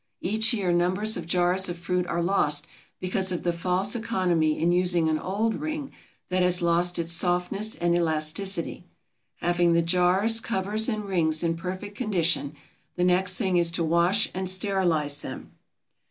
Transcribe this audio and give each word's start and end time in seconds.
Each 0.21 0.51
year 0.51 0.71
numbers 0.71 1.15
of 1.15 1.27
jars 1.27 1.69
of 1.69 1.77
fruit 1.77 2.07
are 2.07 2.23
lost 2.23 2.65
because 2.99 3.31
of 3.31 3.43
the 3.43 3.53
false 3.53 3.95
economy 3.95 4.57
in 4.59 4.71
using 4.71 5.07
an 5.07 5.19
old 5.19 5.53
ring 5.53 5.91
that 6.29 6.41
has 6.41 6.59
lost 6.63 6.97
its 6.97 7.13
softness 7.13 7.75
and 7.75 7.93
elasticity. 7.95 8.85
Having 9.41 9.73
the 9.73 9.83
jars, 9.83 10.39
covers, 10.39 10.89
and 10.89 11.05
rings 11.05 11.43
in 11.43 11.55
perfect 11.55 11.95
condition, 11.95 12.55
the 12.95 13.03
next 13.03 13.37
thing 13.37 13.57
is 13.57 13.69
to 13.69 13.83
wash 13.83 14.27
and 14.33 14.49
sterilize 14.49 15.19
them. 15.19 15.51